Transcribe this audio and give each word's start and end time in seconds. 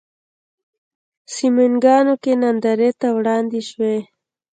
سینماګانو 1.33 2.13
کې 2.23 2.33
نندارې 2.41 2.89
ته 2.99 3.07
وړاندې 3.17 3.59
شوی. 3.69 3.97